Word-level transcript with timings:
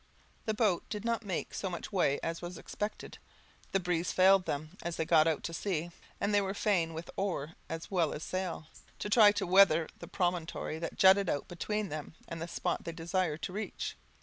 The 0.47 0.55
boat 0.55 0.83
did 0.89 1.05
not 1.05 1.23
make 1.23 1.53
so 1.53 1.69
much 1.69 1.91
way 1.93 2.19
as 2.23 2.41
was 2.41 2.57
expected; 2.57 3.19
the 3.71 3.79
breeze 3.79 4.11
failed 4.11 4.45
them 4.47 4.75
as 4.81 4.95
they 4.95 5.05
got 5.05 5.27
out 5.27 5.43
to 5.43 5.53
sea, 5.53 5.91
and 6.19 6.33
they 6.33 6.41
were 6.41 6.55
fain 6.55 6.95
with 6.95 7.11
oar 7.15 7.53
as 7.69 7.91
well 7.91 8.11
as 8.11 8.23
sail, 8.23 8.65
to 8.97 9.11
try 9.11 9.31
to 9.33 9.45
weather 9.45 9.87
the 9.99 10.07
promontory 10.07 10.79
that 10.79 10.97
jutted 10.97 11.29
out 11.29 11.47
between 11.47 11.89
them 11.89 12.15
and 12.27 12.41
the 12.41 12.47
spot 12.47 12.83
they 12.83 12.93
desired 12.93 13.43
to 13.43 13.53
reach. 13.53 13.95